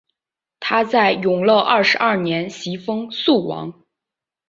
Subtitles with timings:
[0.59, 3.83] 他在永乐二十二年袭封肃王。